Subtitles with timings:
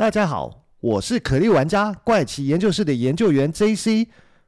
[0.00, 4.06] 大家好，我是可莉玩家怪奇研究室的研究员 JC。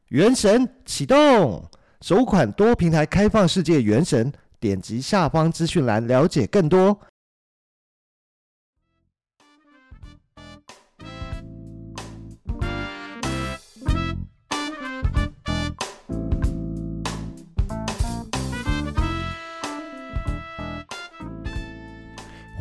[0.09, 1.63] 原神启动，
[2.01, 6.99] 首款多平台开放世界原神，点击下方资讯栏了解更多。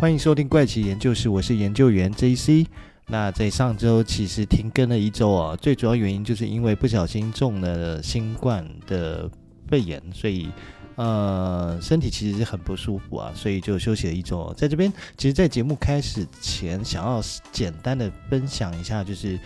[0.02, 2.66] 欢迎收听怪奇研究室，我是研究员 JC。
[3.06, 9.30] 那在上周其实停更了一周啊，最主要原因就是因为不小心中了新冠的
[9.68, 10.50] 肺炎，所以
[10.96, 14.52] 呃身体其实是很不舒服啊，所以就休息了一周。
[14.58, 17.22] 在这边，其实，在节目开始前，想要
[17.52, 19.40] 简单的分享一下，就是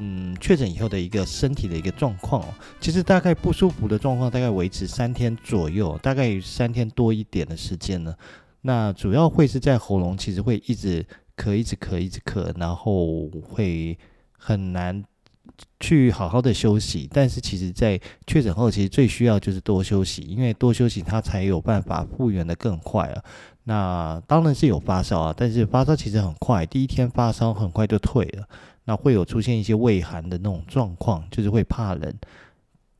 [0.00, 2.48] 嗯确诊以后的一个身体的一个状况哦。
[2.78, 8.14] 其实大概不舒服的状况大概维持三天左右，大概三天多一点的时间呢。
[8.68, 11.02] 那主要会是在喉咙，其实会一直
[11.38, 13.96] 咳，一直咳，一直咳，然后会
[14.36, 15.02] 很难
[15.80, 17.08] 去好好的休息。
[17.10, 23.24] 但是其实，在确诊后，其实最需要就是多休息，因为多休息，它才有办法复原得更快啊。
[23.64, 28.46] 那当然是有发烧啊，但是发烧其实很快，第一天发烧很快就退了。
[28.84, 32.14] 那会有出现一些畏寒的那种状况，就是会怕冷。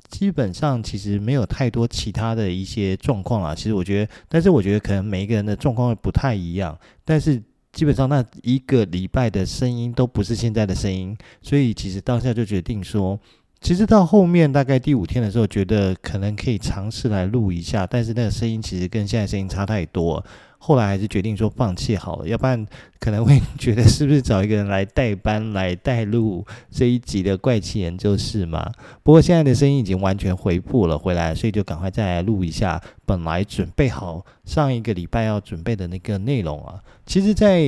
[0.09, 7.43] 基本上其实没有太多其他的一些状况啊，其实我觉得，但是我觉得可能每一个人的状况会不太一样，但是
[7.73, 13.21] 基本上那一个礼拜的声音都不是现在的声音，所以其实当下就决定说，
[13.61, 20.25] 其实到后面大概第五天的时候，觉得可能可以尝试来录一下，但是那个声音其实跟现在声音差太多。
[20.59, 22.67] 后来还是决定说放弃好了，要不然
[22.99, 28.71] 可能会觉得是不是找一个人来代班来带录这一集的怪奇研究室嘛？
[29.03, 36.83] 不过现在的声音已经完全恢复了回来，所以就赶快再来录一下本来准备好上一个礼拜要准备的那个内容啊。
[37.07, 37.63] 其实，在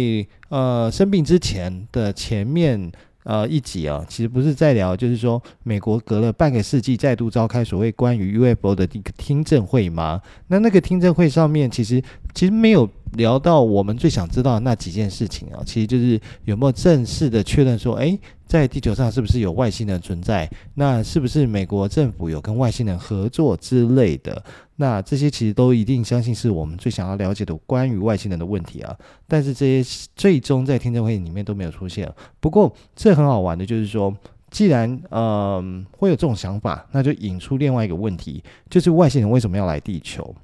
[0.48, 2.92] 呃生病之前的前面。
[3.24, 10.20] 呃，一集啊，其实不是在聊，就是说美国隔了半个世纪再度召开所谓关于 UFO 的一个听证会吗？
[10.48, 12.02] 那那个听证会上面，其实
[12.34, 20.50] 其实没有聊到我们最想知道那几件事情啊，其实就是有没有正式的确认说，诶，在地球上是不是有外星人存在？
[20.74, 24.42] 那是不是美国政府有跟外星人合作之类的？
[24.80, 28.96] 那这些其实都一定相信是我们最想要了解的关于外星人的问题啊。
[29.28, 32.10] 但是这些最终在听证会里面都没有出现。
[32.40, 34.16] 不过这很好玩的就是说，
[34.50, 40.34] 既然嗯、会有这种想法，那就引出另外一个问题，就是外星人为什么要来地球？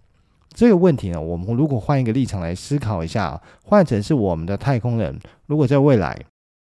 [0.52, 6.14] 这个问题呢，我们如果换一个立场来思考一下，换成是我们的太空人，如果在未来。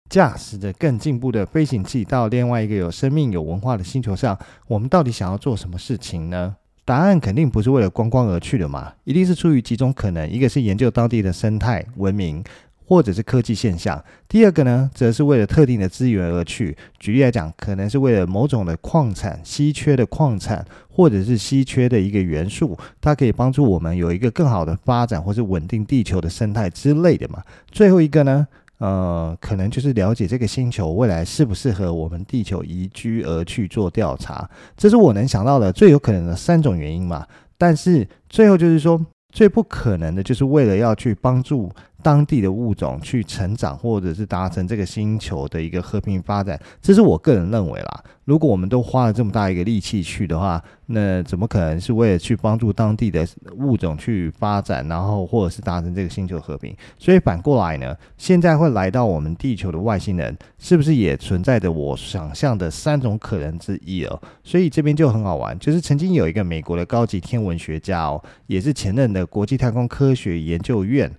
[0.09, 4.37] 驾驶着更进步的飞行器到另外一个有生命、有文化的星球上，
[4.67, 6.57] 我们到底想要做什么事情呢？
[6.91, 12.43] 答案肯定不是为了观光而去的嘛，一定是出于几种可能：一个是研究当地的生态文明，
[12.85, 13.97] 或者是科技现象；
[14.27, 16.75] 第二个呢，则是为了特定的资源而去。
[16.99, 27.41] 举例来讲，可能是为了某种的矿产、稀缺的矿产，或者是稀缺的一个元素，它可以帮助我们有一个更好的发展，或是稳定地球的生态之类的嘛。
[27.71, 28.45] 最后一个呢？
[28.81, 37.23] 呃，可能就是了解这个星球未来适不适合我们地球移居而去做调查，这是我能想到的最有可能的三种原因嘛。
[37.59, 38.99] 但是最后就是说，
[39.31, 41.71] 最不可能的就是为了要去帮助
[42.01, 48.03] 当地的物种去成长，或者是达成这个星球的一个和平发展，这是我个人认为啦。
[48.25, 56.73] 如果我们都花了这么大一个力气去的话，那怎么可能是为了去帮助当地的物种去发展，然后或者是达成这个星球和平？
[56.97, 64.21] 所以反过来呢，现在会来到我们地球的外星人，是不是也存在着我想象的三种可能之一哦？
[64.43, 71.11] 所以这边就很好玩，就是曾经有一个美国的高级天文学家哦，也是前任的国际太空科学研究院。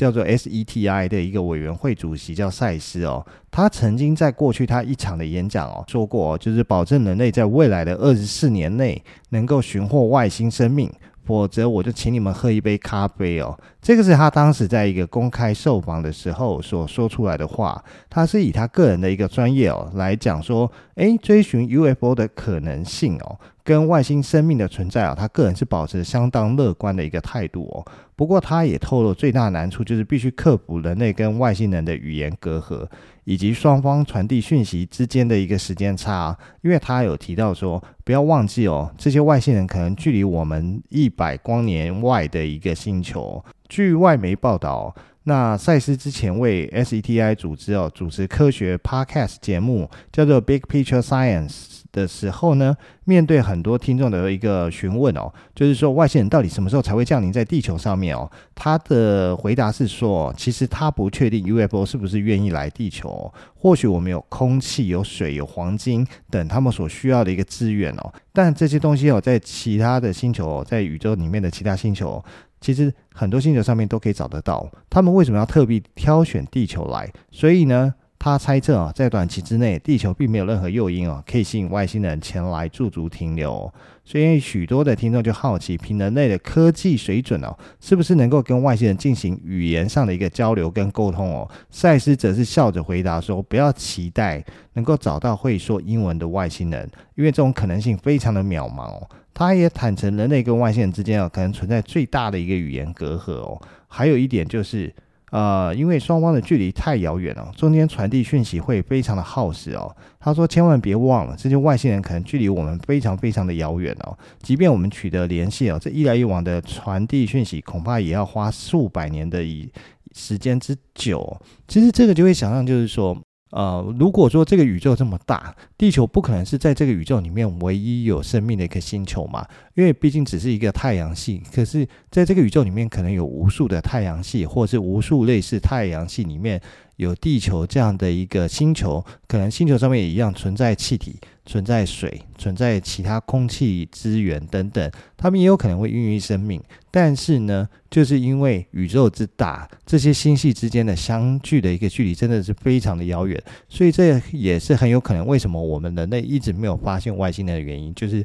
[0.00, 10.90] 叫做 SETI 的一个委员会主席叫赛斯哦，他曾经在过去他一场的演讲哦说过，就是保证人类在未来的二十四年内能够寻获外星生命，
[11.26, 13.54] 否则我就请你们喝一杯咖啡哦。
[13.82, 23.38] 这个是他当时在一个公开受访的时候所说出来的话，他是以他个人的一个专业哦来讲说，诶，追寻 UFO 的可能性哦。
[23.62, 27.84] 跟外星生命的存在啊，他个人是保持相当乐观的一个态度哦。
[28.16, 32.86] 不过，他也透露最大难处就是必须克服人类跟外星人的语言隔阂，
[33.24, 36.36] 以及双方传递讯息之间的一个时间差。
[36.60, 43.42] 因为他有提到说，不要忘记哦，这些外星人可能距离我们一百光年外的一个星球。
[43.70, 58.30] 据外媒报道，那赛斯之前为 SETI 组织哦主持科学 Podcast 节目，叫做 Big Picture Science 的时候呢，面对很多听众的一个询问哦，就是说外星人到底什么时候才会降临在地球上面哦？
[58.54, 72.22] 他的回答是说，其实他不确定 UFO 是不是愿意来地球，或许我们有空气、有水、有黄金等他们所需要的一个资源哦，但这些东西哦，在其他的星球，在宇宙里面的其他星球。
[72.60, 77.10] 其实很多星球上面都可以找得到，他们为什么要特别挑选地球来？
[77.30, 83.72] 所以呢，他猜测啊，在短期之内，地球并没有任何诱因啊，可以吸引外星人前来驻足停留。
[84.04, 91.50] 所以许多的听众就好奇，凭人类的科技水准哦，是不是能够跟外星人进行语言上的一个交流跟沟通哦？
[91.70, 94.44] 赛斯则是笑着回答说：“不要期待
[94.74, 103.58] 能够找到会说英文的外星人，因为这种可能性非常的渺茫哦。”他也坦诚，人类跟外星人之间哦，可能存在最大的一个语言隔阂哦。
[103.88, 104.94] 还有一点就是，
[105.30, 109.94] 呃，因为双方的距离太遥远了，中间传递讯息会非常的耗时哦。
[110.18, 114.16] 他说，千万别忘了，这些外星人可能距离我们非常非常的遥远哦。
[114.42, 119.72] 即便我们取得联系哦，这一来一往的传递讯息，恐怕也要花数百年的以
[120.14, 121.40] 时间之久。
[121.66, 123.16] 其实这个就会想象，就是说。
[123.50, 129.46] 呃，如果说这个宇宙这么大，地球不可能是在这个宇宙里面唯一有生命的一个星球嘛？
[129.74, 136.60] 因为毕竟只是一个太阳系，可是在这个宇宙里面，可能有无数的太阳系，或是无数类似太阳系里面。
[136.96, 141.16] 有地球这样的一个星球，可能星球上面也一样存在气体、
[141.50, 146.62] 存在水、存在其他空气资源等等，它们也有可能会孕育生命。
[146.92, 158.24] 但是呢，就是因为宇宙之大，这些星系之间的相距的一个距离真的是非常的遥远，所以这也是很有可能为什么我们人类一直没有发现外星人的原因，就是。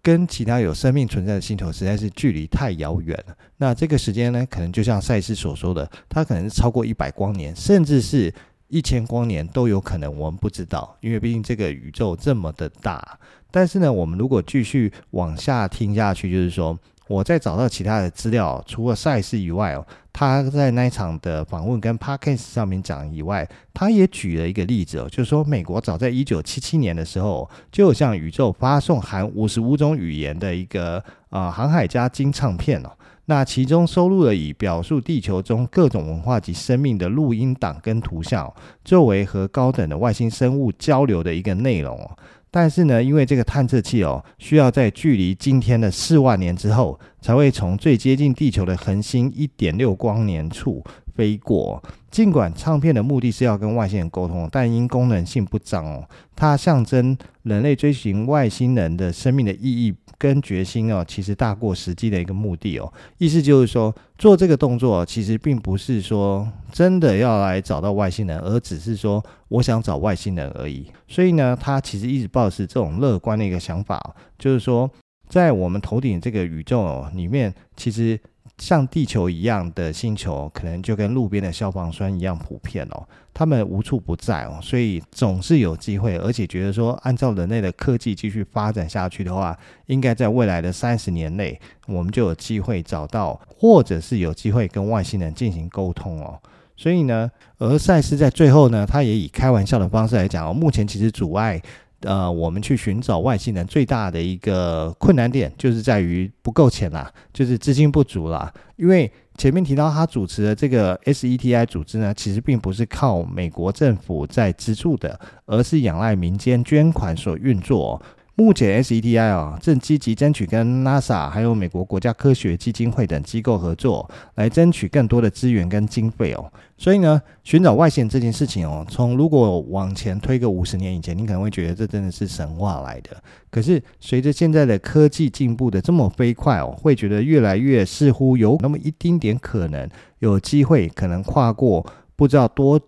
[0.00, 3.36] 跟其他有生命存在的星球实在是距离太遥远了。
[3.58, 8.32] 那这个时间呢，可能就像赛斯所说的，它可能是超过一百光年，甚至是
[8.68, 10.14] 一千光年都有可能。
[10.16, 13.18] 我们不知道，因为毕竟这个宇宙这么的大。
[13.50, 16.78] 但是呢，我们如果继续往下听下去，就是说。
[17.08, 19.82] 我在找到其他的资料，除了赛事以外哦，
[20.12, 30.98] 他在那一场的访问跟 Podcast 上面讲以外，他也举了一个例子哦，就是说美国早在一九七七年的时候，就有向宇宙发送含五十五种语言的一个
[31.30, 32.90] 啊、呃、航海家金唱片哦，
[33.30, 38.50] 那其中收录了以表述地球中各种文化及生命的录音档跟图像，
[38.82, 42.16] 作为和高等的外星生物交流的一个内容哦。
[42.50, 50.82] 但是呢，因为这个探测器哦，需要在距离今天的四万年之后，才会从最接近地球的恒星一点六光年处
[51.18, 51.82] 飞过。
[52.08, 59.94] 尽管唱片的目的是要跟外星人沟通，但因功能性不彰哦，它象征人类追寻外星人的生命的意义。
[60.20, 62.92] 跟决心哦，其实大过实际的一个目的哦。
[63.18, 70.90] 意思就是说，做这个动作其实并不是说真的要来找到外星人，而只是说我想找外星人而已。
[71.06, 74.90] 所以呢，他其实一直抱持这种乐观的一个想法，就是说，
[75.28, 78.18] 在我们头顶这个宇宙里面，其实。
[78.58, 83.06] 像地球一样的星球，可能就跟路边的消防栓一样普遍哦。
[83.32, 86.16] 他们无处不在哦，所以总是有机会。
[86.18, 89.56] 而且觉得说，按照人类的科技继续发展下去的话，
[89.86, 96.38] 应该在未来的三十年内，我们就有机会找到，或者是有机会跟外星人进行沟通哦。
[96.76, 101.62] 所以呢，而赛斯在最后呢，他也以开玩笑的方式来讲哦，目前其实阻碍。
[102.02, 108.52] 呃，我们去寻找外星人最大的一个困难点，就是在于不够钱啦，就是资金不足啦。
[108.76, 118.00] 因为前面提到他主持的这个 SETI 组织呢，其实并不是靠美国政府在资助的，而是仰赖民间捐款所运作。
[118.40, 126.52] 目前 SETI 啊，正积极争取跟 NASA 还有美国国家科学基金会等机构合作，来争取更多的资源跟经费哦。
[126.76, 133.10] 所以呢，寻找外星人这件事情哦，从如果往前推个五十年以前，你可能会觉得这真的是神话来的。
[133.50, 139.90] 可是随着现在的科技进步的这么飞快哦，会觉得越来越似乎有那么一丁点可能
[140.20, 142.80] 有机会，可能跨过不知道多。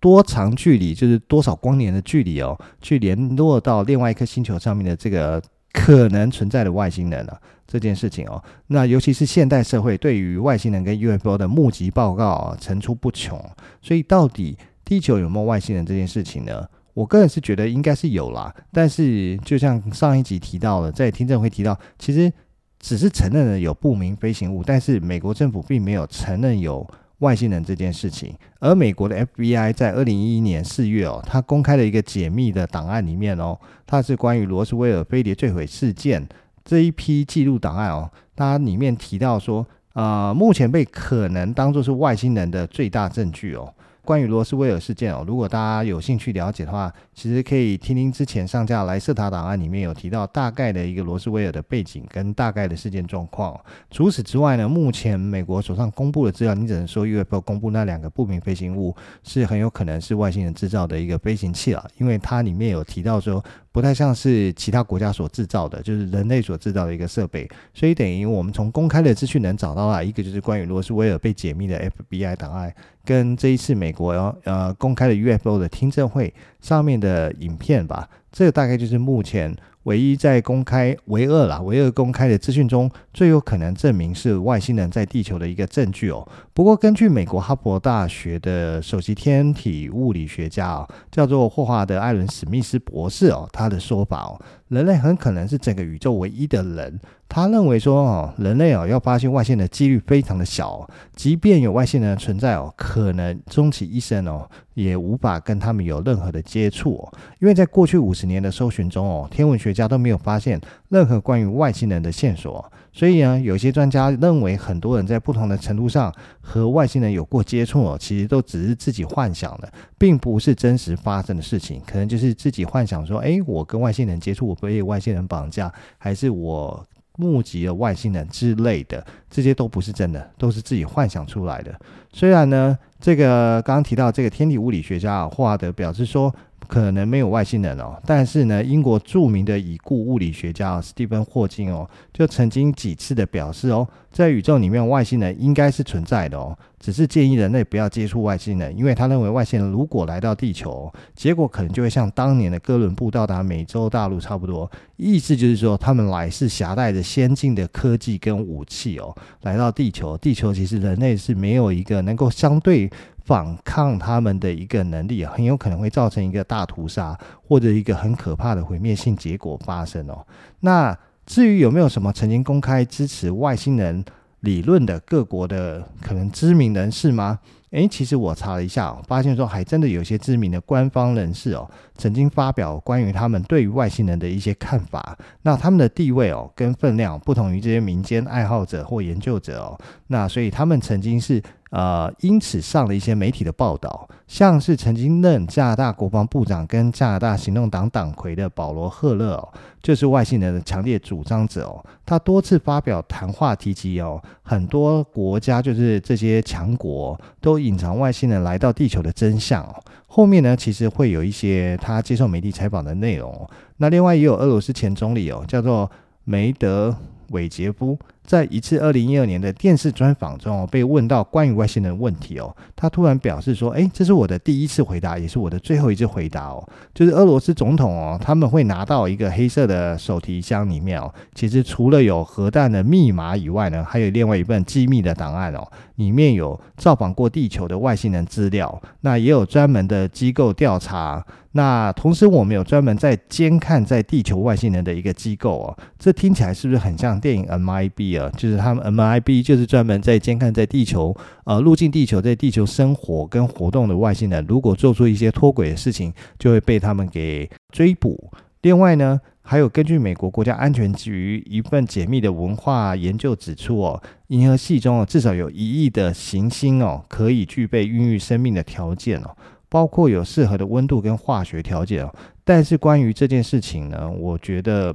[0.00, 13.42] 多长距离，就是多少光年的距离哦，去联络到另外一颗星球上面的这个可能存在的外星人啊，这件事情哦，那尤其是现代社会对于外星人跟 UFO 的目击报告啊，层出不穷，
[13.82, 16.64] 所以到底地球有没有外星人这件事情呢？
[16.94, 22.32] 我个人是觉得应该是有啦，但是就像上一集提到了，在听证会提到，其实
[22.78, 26.88] 只是承认了有不明飞行物，但是美国政府并没有承认有。
[27.18, 36.26] 外星人这件事情，而美国的 FBI 在二零一一年四月哦，他公开了一个解密的档案里面哦，它是关于罗斯威尔飞碟坠毁事件
[36.64, 43.74] 这一批记录档案哦，它里面提到说，呃，目前被可能当做是外星人的最大证据哦。
[44.08, 53.54] 关于罗斯威尔事件哦，如果大家有兴趣了解的话，其实可以听听之前上架莱瑟塔档案里面有提到大概的一个罗斯威尔的背景跟大概的事件状况。
[53.90, 63.44] 除此之外呢，目前美国手上公布的资料，你只能说 UFO 公布那两个不明飞行物是很有可能是外星人制造的一个飞行器啊，因为它里面有提到说
[63.78, 71.80] 不太像是其他国家所制造的，就是人类所制造的一个设备，所以等于我们从公开的资讯能找到啊，一个就是关于罗斯威尔被解密的
[72.10, 72.74] FBI 档案。
[73.04, 74.10] 跟这一次美国
[74.42, 86.26] 呃公开的 UFO 的听证会上面的影片吧，这个大概就是目前唯一在公开唯二啦，唯二公开的资讯中最有可能证明是外星人在地球的一个证据哦。
[86.52, 97.00] 不过根据美国哈佛大学的首席天体物理学家哦，叫做霍华德·艾伦·史密斯博士哦，他的说法哦，人类很可能是整个宇宙唯一的人。
[97.30, 110.58] 他认为说哦，人类哦要发现外星人的几率非常的小，即便有外星人的存在哦，可能终其一生哦也无法跟他们有任何的接触哦，因为在过去五十年的搜寻中哦，天文学家都没有发现
[110.88, 126.82] 任何关于外星人的线索，所以呢，有些专家认为很多人在不同的程度上和外星人有过接触哦，其实都只是自己幻想的，并不是真实发生的事情，可能就是自己幻想说，诶，我跟外星人接触，我被外星人绑架，还是我。
[127.18, 131.76] 募集了外星人之类的，这些都不是真的，都是自己幻想出来的。
[132.12, 136.34] 虽然呢，这个刚刚提到这个天体物理学家霍华德表示说，
[136.66, 162.87] 可能没有外星人哦，但是呢，英国著名的已故物理学家史蒂芬霍金哦，就曾经几次的表示哦，在宇宙里面外星人应该是存在的哦，只是建议人类不要接触外星人，因为他认为外星人如果来到地球，结果可能就会像当年的哥伦布到达美洲大陆差不多，意思就是说他们来是携带着先进的科技跟武器哦，来到地球，地球其实人类是没有一个能够相对。
[163.28, 167.14] 反抗他们的一个能力，很有可能会造成一个大屠杀
[167.46, 170.26] 或者一个很可怕的毁灭性结果发生哦。
[170.60, 174.02] 那至于有没有什么曾经公开支持外星人
[174.40, 177.38] 理论的各国的可能知名人士吗？
[177.72, 181.68] 诶，其实我查了一下，发现说还真的有些知名的官方人士哦，
[181.98, 185.18] 曾经发表关于他们对于外星人的一些看法。
[185.42, 189.78] 那他们的地位哦跟分量不同于这些民间爱好者或研究者哦。
[190.06, 191.42] 那所以他们曾经是。
[191.70, 199.48] 呃，因此上了一些媒体的报道，像是曾经任加拿大国防部长跟加拿大行动党党魁的保罗·赫勒哦，
[199.82, 201.84] 就是外星人的强烈主张者哦。
[202.06, 209.74] 他多次发表谈话提及哦，很多国家就是这些强国都隐藏外星人来到地球的真相哦。
[210.06, 213.46] 后面呢，其实会有一些他接受媒体采访的内容。
[213.76, 215.90] 那另外也有俄罗斯前总理哦，叫做
[216.24, 216.96] 梅德
[217.28, 217.98] 韦杰夫。
[218.28, 226.62] 在一次二零一二年的电视专访中，被问到关于外星人问题哦，他突然表示说：“诶，这是我的第一次回答，也是我的最后一次回答哦。
[226.92, 248.30] 就是俄罗斯总统哦，他们会拿到一个黑色的手提箱里面哦，其实除了有核弹的密码以外呢，还有另外一份机密的档案哦，里面有造访过地球的外星人资料，那也有专门的机构调查。”那同时，我们有专门在监看在地球外星人的一个机构哦，这听起来是不是很像电影 MIB 啊？
[248.36, 258.30] 就是他们 MIB 就是专门在监看在地球呃入境地球在地球生活跟活动的外星人，如果做出一些脱轨的事情，就会被他们给追捕。
[258.62, 269.34] 另外呢，还有根据美国国家安全局一份解密的文化研究指出哦，银河系中至少有一亿的行星哦，可以具备孕育生命的条件哦。
[269.68, 274.94] 包括有适合的温度跟化学条件哦，但是关于这件事情呢，我觉得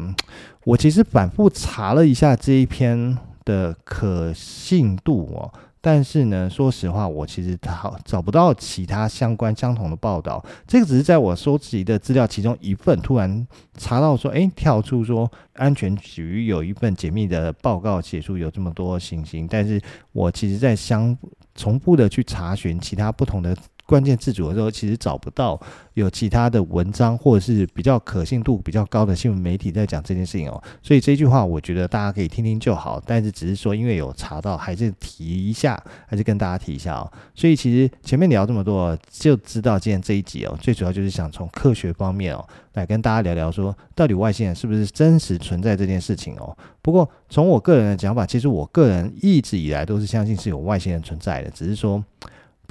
[0.64, 10.44] 我其实反复查了一下这一篇的可信度哦，但是呢，说实话，我其实找找不到其他相关相同的报道。
[10.66, 13.46] 这个只是在我收集的资料其中一份，突然
[13.78, 19.80] 查到说，诶，跳出说安全局有一份解密的报告，写出有这么多行星，但是
[20.14, 21.16] 我其实在相
[21.54, 23.56] 重复的去查询其他不同的。
[23.94, 25.60] 关键字组的时候，其实找不到
[25.94, 33.00] 有其他的文章或者是比较可信度比较高的新闻媒体在讲这件事情哦，所以这句话我觉得大家可以听听就好。
[33.06, 37.12] 但是只是说，因为有查到，还是提一下，还是跟大家提一下哦。
[37.36, 46.58] 所以其实前面聊这么多，就知道今天这一集哦，最主要就是想从科学方面哦来跟大家聊聊，说到底外星人是不是真实存在这件事情哦。
[46.82, 52.04] 不过从我个人的讲法，其实我个人一直以来都是相信是有外星人存在的，只是说。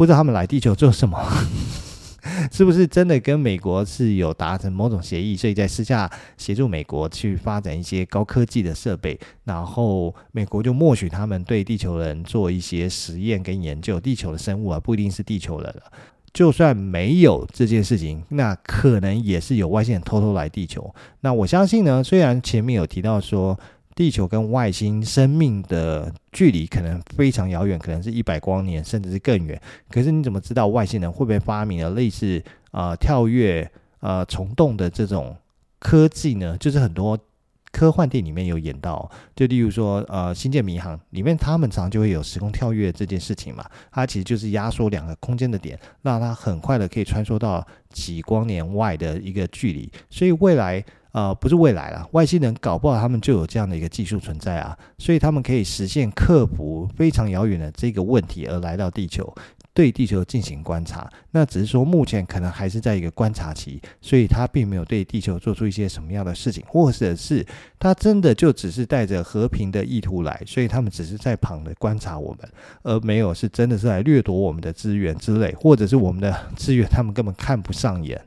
[0.02, 1.16] 不知道他们来地球做什么？
[2.50, 15.82] 是不是真的跟美国是有达成某种协议，所以在私下协助美国去发展一些高科技的设备，然后美国就默许他们对地球人做一些实验跟研究，地球的生物啊，不一定是地球人了。
[16.32, 20.92] 就算没有这件事情，那可能也是有外星人偷偷来地球。
[21.20, 23.56] 那我相信呢，虽然前面有提到说
[23.94, 33.70] 地球跟外星生命的距离可能非常遥远，可能是一百光年甚至是更远，可是你怎么知道外星人会不会发明了类似啊、呃、跳跃、
[34.00, 35.36] 呃虫洞的这种
[35.78, 36.56] 科技呢？
[36.58, 37.18] 就是很多。
[37.74, 43.64] 科幻电影里面有演到，就例如说，呃，《星舰迷航》里面，他们常常就会有时空跳跃这件事情嘛。
[43.90, 49.90] 它其实就是压缩两个空间的点，让它很快的可以穿梭到几光年外的一个距离。
[50.10, 59.32] 所以未来，呃，不是未来了，外星人搞不好他们就有这样的一个技术存在啊，所以他们可以实现克服非常遥远的这个问题而来到地球。
[59.74, 67.42] 对地球进行观察，那只是说目前可能还是在一个观察期，所以他并没有对地球做出一些什么样的事情，或者是
[67.78, 72.46] 他真的就只是带着和平的意图来，所以他们只是在旁的观察我们，
[72.82, 78.22] 而没有是真的是来掠夺我们的资源之类，或者是我们的 资源他们根本看不上眼，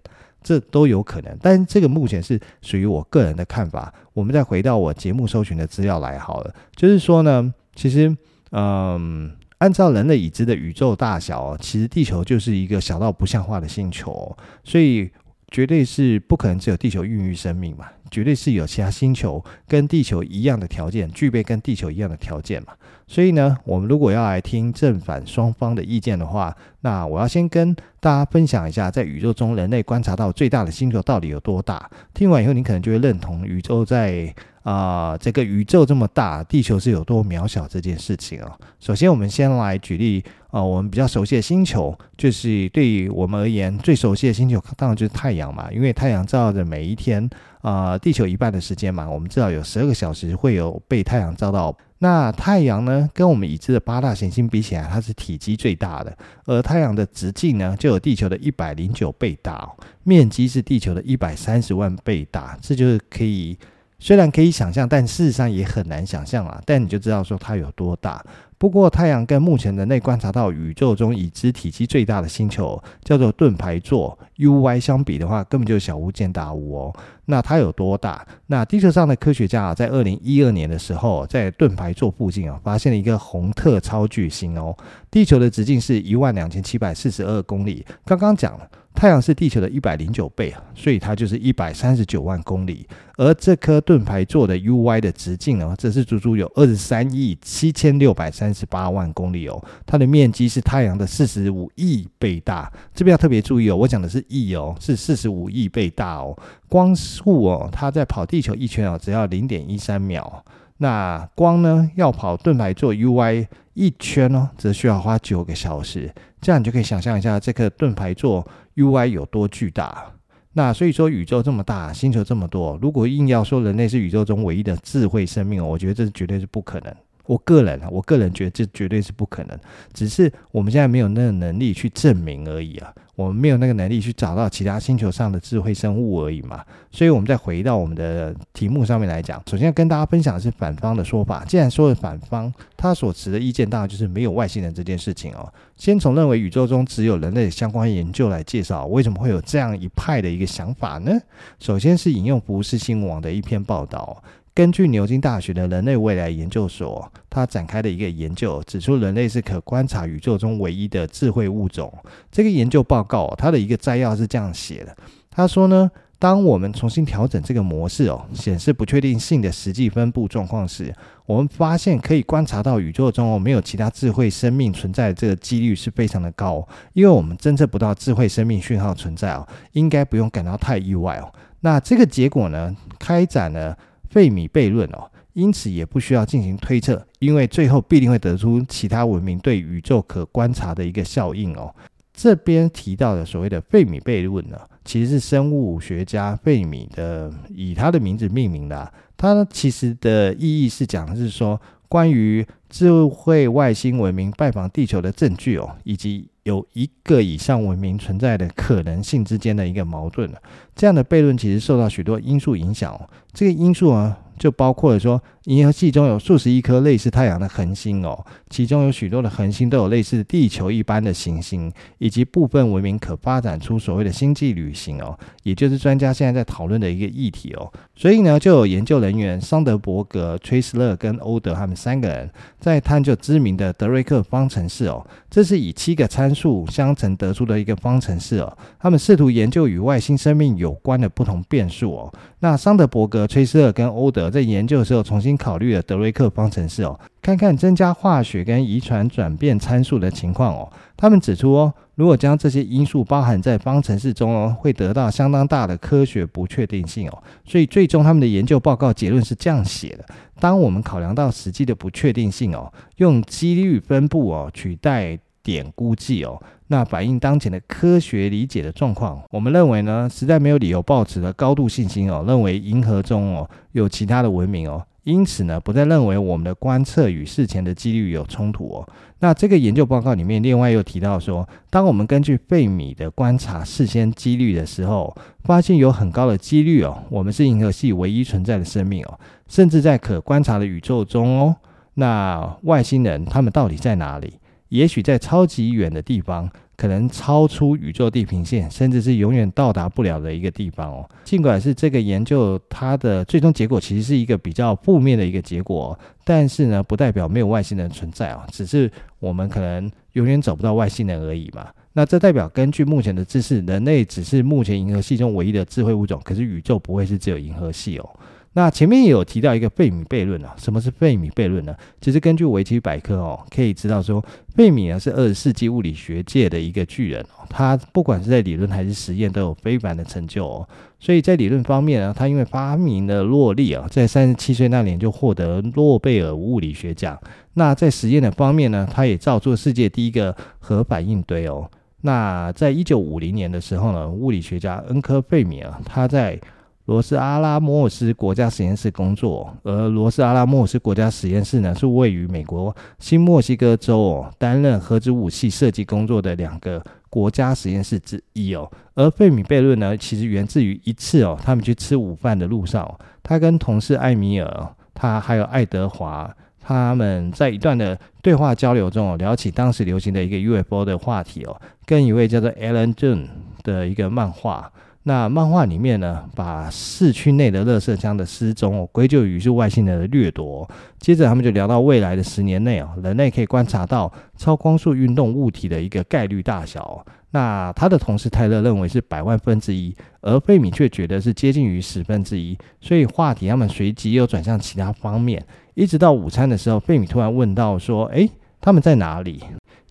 [0.46, 1.38] 这都有可能。
[1.42, 3.94] 但这个目前是属于我个人的看法。
[4.14, 8.16] 我们再回到我节目搜寻的资料来好了，就是说呢，其实，
[8.52, 9.34] 嗯。
[9.60, 15.10] 按照人类已知的宇宙大小，其实地球就是一个小到不像话的星球，所以
[15.50, 22.74] 绝对是不可能只有地球孕育生命嘛，绝对是有其他星球跟地球一样的条件，具备跟地球一样的条件嘛。
[23.08, 31.90] 所以呢，我们如果要来听正反双方的意见的话，那我要先跟大家分享一下，在宇宙中人类观察到最大的星球到底有多大。
[32.14, 34.34] 听完以后，你可能就会认同宇宙在。
[34.66, 38.58] 啊、这个宇宙这么大，地球是有多渺小这件事情啊。
[38.80, 45.72] 首先，我们先来举例啊、我们比较熟悉的星球，就是对于我们而言最熟悉的星球，当然就是太阳嘛。
[45.72, 47.30] 因为太阳照着每一天、
[47.66, 51.76] 呃，地球一半的时间嘛，我们知道有十二个小时会有被太阳照到。
[51.98, 59.68] 那太阳呢，跟我们已知的八大行星比起来，它是体积最大的，而太阳的直径呢，就有地球的一百零九倍大，
[60.04, 63.58] 面积是地球的一百三十万倍大，这就是可以。
[63.98, 66.62] 虽然可以想象，但事实上也很难想象啊。
[66.66, 68.24] 但你就知道说它有多大。
[68.58, 76.96] 不过，太阳跟目前人类观察到宇宙中已知体积最大的星球叫做盾牌座 UY 相比的话，根本就小巫见大巫哦。
[77.26, 78.26] 那它有多大？
[78.48, 84.76] 那地球上的科学家啊，在二零一二年的时候，在盾牌座附近啊，发现了一个红特超巨星哦。
[85.10, 87.86] 地球的直径是一万两千七百四十二公里。
[88.06, 88.70] 刚刚讲了。
[88.96, 92.88] 太阳是地球的一百零九倍啊，所以它就是一百三十九万公里。
[93.18, 99.62] 而这颗盾牌座的 UY 的直径呢，则是足足有二十三亿七千六百三十八万公里哦。
[99.86, 102.72] 它的面积是太阳的四十五亿倍大。
[102.94, 106.34] 这边要特别注意哦，我讲的是亿哦，是四十五亿倍大哦。
[106.68, 110.44] 光速哦，它在跑地球一圈哦，只要零点一三秒。
[110.78, 116.14] 那光呢，要跑盾牌座 UY 一圈哦，则需要花九个小时。
[116.42, 118.46] 这样你就可以想象一下，这颗盾牌座。
[118.76, 120.04] UI 有多巨大？
[120.52, 126.94] 那所以说，宇宙这么大，星球这么多，如果硬要说人类是宇宙中唯一的智慧生命，我觉得这是绝对是不可能。
[127.26, 129.60] 我个人啊，我个人觉得这绝对是不可能，
[129.94, 132.94] 只是我们现在没有那个能力去证明而已啊。
[133.16, 136.66] 我们没有那个能力去找到其他星球上的智慧生物而已嘛。
[136.92, 141.46] 所以，我们再回到我们的题目上面来讲，首先要跟大家分享的是反方的说法。
[141.46, 145.50] 既然说了反方，他所持的意见当然就是没有外星人这件事情哦。
[145.78, 151.18] 先从认为宇宙中只有人类相关研究来介绍，为什么会有这样一派的一个想法呢？
[151.58, 154.22] 首先是引用福斯新闻网的一篇报道。
[154.56, 161.94] 根据牛津大学的人类未来研究所，他展开的一个研究指出，人类是可观察宇宙中唯一的智慧物种。
[162.32, 164.96] 这个研究报告，它的一个摘要是这样写的：
[165.30, 181.30] 他说呢，当我们重新调整这个模式哦，显示不确定性的实际分布状况时，我们发现可以观察到宇宙中哦没有其他智慧生命存在这个几率是非常的高，因为我们侦测不到智慧生命讯号存在哦，应该不用感到太意外哦。
[181.60, 183.78] 那这个结果呢，开展了。
[184.16, 191.76] 费米悖论哦，因此也不需要进行推测，因为最后必定会得出其他文明对宇宙可观察的一个效应哦。
[192.14, 198.90] 这边提到的所谓的费米悖论呢，其实是生物学家费米的以他的名字命名的啊。
[199.18, 210.42] 它其实的意义是讲的是说，关于智慧外星文明拜访地球的证据哦，以及有一个以上文明存在的可能性之间的一个矛盾了。
[210.76, 213.10] 这样的悖论其实受到许多因素影响哦。
[213.34, 227.72] 这个因素啊，就包括了说，银河系中有数十亿颗类似太阳的恒星哦，其中有许多的恒星都有类似地球一般的行星，以及部分文明可发展出所谓的星际旅行哦，也就是专家现在在讨论的一个议题哦。
[227.96, 238.58] 所以呢，就有研究人员桑德伯格、崔斯勒跟欧德他们三个人在探究知名的德瑞克方程式哦，这是以七个参数相乘得出的一个方程式哦。
[238.80, 242.14] 他们试图研究与外星生命有关的不同变数哦。
[242.40, 250.72] 那桑德伯格、崔斯勒跟欧德在研究的时候，重新考虑了德瑞克方程式哦，看看增加化学跟遗传转变参数的情况哦。
[250.98, 257.24] 他们指出哦，如果将这些因素包含在方程式中哦，会得到相当大的科学不确定性哦。
[257.46, 260.06] 所以最终他们的研究报告结论是这样写的：
[260.40, 269.22] 当我们考量到实际的不确定性哦，用几率分布哦取代点估计哦，那反映当前的科学理解的状况。
[269.30, 274.84] 我们认为呢，实在没有理由抱持了高度信心哦，认为银河中哦有其他的文明哦。
[275.04, 278.90] 因此呢，不再认为我们的观测与事前的几率有冲突哦。
[279.20, 291.56] 那这个研究报告里面另外又提到说，当我们根据费米的观察事先几率的时候，发现有很高的几率哦，我们是银河系唯一存在的生命哦，甚至在可观察的宇宙中哦，
[291.94, 294.34] 那外星人他们到底在哪里？
[294.70, 296.50] 也许在超级远的地方。
[296.78, 301.10] 可能超出宇宙地平线，甚至是永远到达不了的一个地方哦。
[301.24, 311.66] 尽管是这个研究，它的最终结果其实是一个比较负面的一个结果，但是呢，不代表没有外星人存在哦，只是我们可能永远找不到外星人而已嘛。
[311.94, 318.10] 那这代表根据目前的知识，人类只是目前银河系中唯一的智慧物种，可是宇宙不会是只有银河系哦。
[318.58, 321.76] 那前面也有提到一个费米悖论啊，什么是费米悖论呢？
[322.00, 324.24] 其实根据维基百科哦，可以知道说，
[324.56, 330.70] 费米呢是二十世纪物理学界的一个巨人哦，他不管是在理论还是实验都有非凡的成就哦。
[331.02, 337.20] 所以在理论方面呢，他因为发明了洛力啊，在三十七岁那年就获得诺贝尔物理学奖。
[337.56, 341.70] 那在实验的方面呢，他也造出世界第一个核反应堆哦。
[342.02, 346.40] 那在一九五零年的时候呢，物理学家恩科费米啊，他在
[346.86, 358.72] 罗斯阿拉莫斯国家实验室工作，而罗斯阿拉莫斯国家实验室呢，是位于美国新墨西哥州哦，担任核子武器设计工作的两个国家实验室之一哦。
[358.94, 362.88] 而费米悖论呢，其实源自于一次哦，他们去吃午饭的路上，
[363.24, 373.26] 他跟同事艾米尔，他还有爱德华，他们在一段的对话交流中哦，聊起当时流行的一个 UFO 的话题哦，跟一位叫做 Alan June
[373.64, 374.72] 的一个漫画。
[375.08, 380.68] 那漫画里面呢，把市区内的垃圾箱的失踪哦，归咎于是外星人的掠夺。
[381.00, 387.06] 接着他们就聊到未来的十年内哦，人类可以观察到超光速运动物体的一个概率大小。
[387.30, 392.58] 那他的同事泰勒认为是百万分之一，而费米却觉得是接近于十分之一。
[392.82, 398.28] 所以话题他们随即又转向其他方面，一直到午餐的时候，费米突然问到说：“诶，
[398.66, 399.44] 他们在哪里？”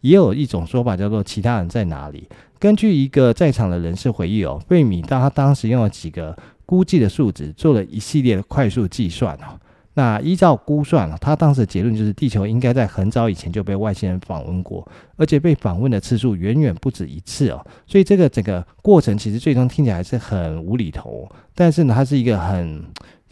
[0.03, 2.29] 也有一种说法叫做“其他人在哪里”。
[2.61, 9.59] 根据一个在场的人士回忆哦，费米他当时用了几个估计的数值，做了一系列的快速计算哦。
[9.97, 17.65] 那依照估算，他当时的结论就是地球应该在很早以前就被外星人访问过，而且被访问的次数远远不止一次哦。
[17.87, 22.85] 所以这个整个过程其实最终听起来是很无厘头，但是呢，它是一个很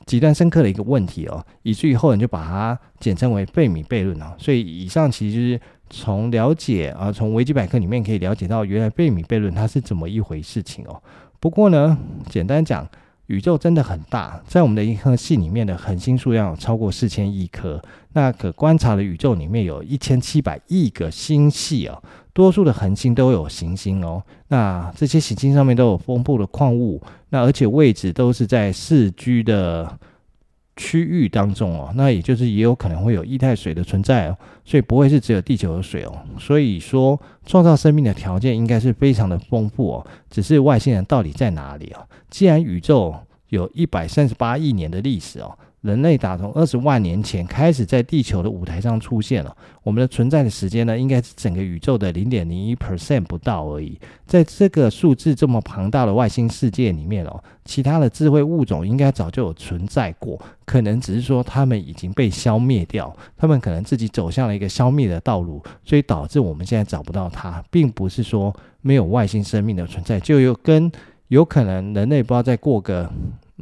[0.07, 4.35] 极端深刻的一个问题哦，以至于后人就把它简称为贝米悖论哦。
[4.39, 5.61] 所以以上其实。
[5.95, 11.03] 从了解啊，从维基百科里面可以了解到，原来贝米悖论它是怎么一回事情哦。
[11.39, 11.99] 不过呢，
[12.31, 12.89] 简单讲，
[13.27, 17.79] 宇宙真的很大，在我们的银河系里面的恒星数量超过四千亿颗，
[18.15, 24.23] 那可观察的宇宙里面有一千七百亿个星系哦，多数的恒星都有行星哦。
[24.49, 29.99] 那这些行星上面都有丰富的矿物，那而且位置都是在四居的。
[30.75, 36.19] 区域当中哦，那也就是也有可能会有液态水的存在哦，所以不会是只有地球的水哦。
[36.39, 42.03] 所以说，创造生命的条件应该是非常的丰富哦，只是外星人到底在哪里啊？
[42.31, 43.15] 既然宇宙
[43.51, 45.57] 有一百三十八亿年的历史哦。
[45.83, 53.99] 人类打从二十万年前开始在地球的舞台上出现了，我们的存在的时间呢，应该是整个宇宙的零点零一 percent 不到而已。
[54.25, 70.91] 在这个数字这么庞大的外星世界里面哦，其他的智慧物种应该早就有存在过，可能只是说他们已经被消灭掉，他们可能自己走向了一个消灭的道路，所以导致我们现在找不到它，并不是说没有外星生命的存在，就有跟
[71.27, 73.11] 有可能人类不知道再过个。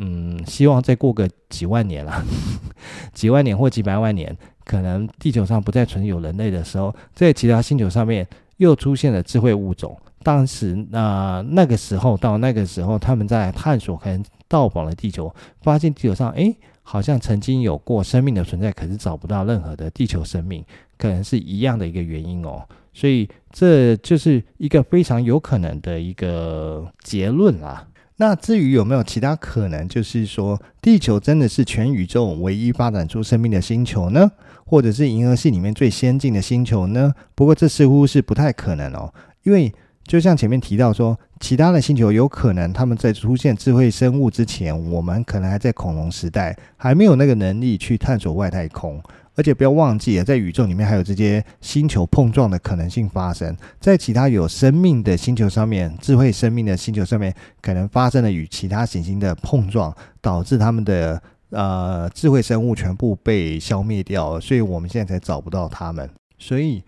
[0.03, 2.25] 嗯，希望再过个几万年了，
[3.13, 4.35] 几万年或几百万年，
[4.65, 20.65] 可能地球上不再存有人类的时候，在其他星球上面又出现了智慧物种，当时那那个时候到那个时候，他们在探索，可能到访了地球，发现地球上诶，好像曾经有过生命的存在，可是找不到任何的地球生命，
[20.97, 22.67] 可能是一样的一个原因哦。
[22.95, 27.87] 所以这就是一个非常有可能的一个结论啦。
[28.21, 34.31] 那至于有没有其他可能，就是说地球真的是全宇宙唯一发展出生命的星球呢？
[34.67, 37.15] 或者是银河系里面最先进的星球呢？
[37.35, 39.11] 不过这似乎是不太可能哦，
[39.45, 39.73] 因为
[40.05, 49.03] 就像前面提到说，其他的星球有可能他们在出现智慧生物之前，我们可能还在恐龙时代，还没有那个能力去探索外太空。
[49.41, 66.07] 而且不要忘记啊，在宇宙里面还有这些星球碰撞的可能性发生，在其他有生命的星球上面，智慧生命的星球上面，可能发生了与其他行星的碰撞，导致他们的呃智慧生物全部被消灭掉，所以我们现在才找不到他们。
[66.39, 66.85] 所以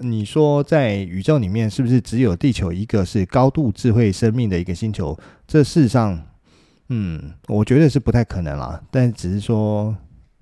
[0.00, 5.18] 你说在宇宙里面是不是只有地球一个是高度智慧生命的一个星球？
[5.48, 6.22] 这事实上，
[6.90, 8.80] 嗯，我觉得是不太可能啦。
[8.92, 9.92] 但只是说。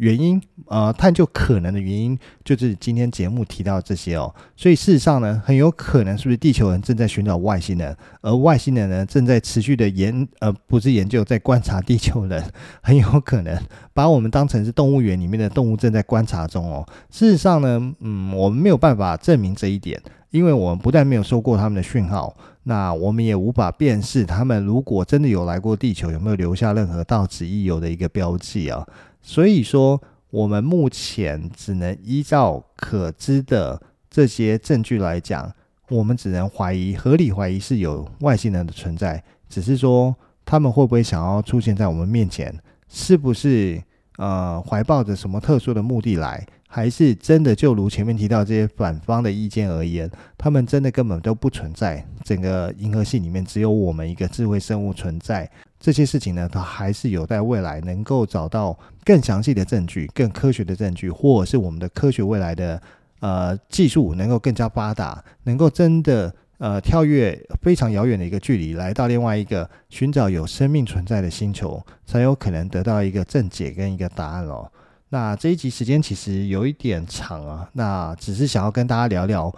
[0.05, 4.35] 原因，呃，探究可能的原因，就是今天节目提到这些哦。
[4.55, 12.45] 所以事实上呢，很有可能是不是地球人正在寻找外星人，而外星人呢正在持续的研，呃，不是研究，在观察地球人，
[12.83, 13.59] 很有可能
[13.95, 16.87] 把我们当成是动物园里面的动物正在观察中哦。
[17.11, 19.99] 事实上呢，嗯，我们没有办法证明这一点，
[20.31, 28.87] 因为我们不但没有收过他们的讯号，那我们也无法辨识他们如果真的有来过地球，有没有留下任何到此一游的一个标记啊。
[29.23, 30.01] 所以说，
[30.31, 35.53] 我们目前只能依照可知的这些证据来讲，
[35.89, 39.23] 我们只能怀疑，合理怀疑是有外星人的存在。
[39.49, 42.55] 只是说，他们会不会想要出现在我们面前？
[42.89, 43.83] 是不是
[44.17, 46.47] 呃怀抱着什么特殊的目的来？
[46.75, 52.05] 还是真的就如前面提到这些反方的意见而言，他们真的根本都不存在？
[52.25, 55.49] 整个银河系里面只有我们一个智慧生物存在？
[55.79, 62.83] 这些事情呢，它还是有待未来能够找到更详细的证据、更科学的证据，或者是我们的科学未来的
[63.21, 74.69] 呃技术能够更加发达，能够真的呃跳跃非常遥远的一个距离，来到另外一个寻找有生命存在的星球，才有可能得到一个正解跟一个答案哦。
[75.15, 79.55] 那这一集时间其实有一点长啊，那只是想要跟大家聊聊，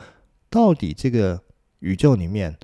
[0.51, 1.41] 到底这个
[1.79, 2.55] 宇宙里面。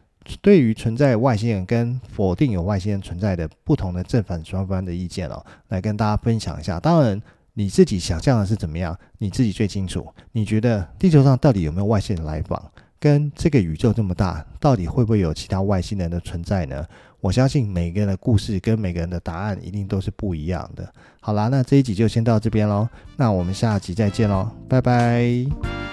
[0.43, 6.79] 对于存在外星人跟否定有外星人存在的不同的正反双方的意见哦，来跟大家分享一下。
[6.79, 7.21] 当然，
[7.55, 10.07] 你自己想象的是怎么样，你自己最清楚。
[10.33, 12.63] 你觉得地球上到底有没有外星人来访？
[13.01, 16.87] 跟这个宇宙这么大，到底会不会有其他外星人的存在呢？
[17.23, 20.93] 我相信每个人的故事跟每个人的答案一定都是不一样的。
[21.21, 25.92] 好啦，那这一集就先到这边喽，那我们下集再见喽，拜拜。